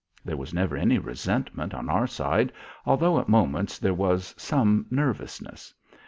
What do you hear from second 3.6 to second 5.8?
there was some nervousness.